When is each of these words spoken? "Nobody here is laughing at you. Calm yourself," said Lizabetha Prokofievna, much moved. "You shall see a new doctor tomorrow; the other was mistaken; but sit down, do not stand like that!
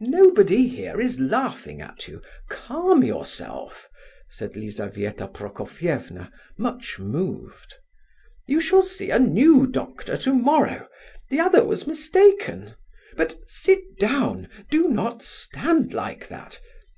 "Nobody 0.00 0.68
here 0.68 1.00
is 1.00 1.18
laughing 1.18 1.80
at 1.80 2.08
you. 2.08 2.20
Calm 2.50 3.02
yourself," 3.02 3.88
said 4.28 4.54
Lizabetha 4.54 5.26
Prokofievna, 5.28 6.30
much 6.58 6.98
moved. 6.98 7.72
"You 8.46 8.60
shall 8.60 8.82
see 8.82 9.08
a 9.08 9.18
new 9.18 9.66
doctor 9.66 10.18
tomorrow; 10.18 10.86
the 11.30 11.40
other 11.40 11.64
was 11.64 11.86
mistaken; 11.86 12.74
but 13.16 13.38
sit 13.46 13.96
down, 13.98 14.50
do 14.70 14.88
not 14.88 15.22
stand 15.22 15.94
like 15.94 16.28
that! 16.28 16.60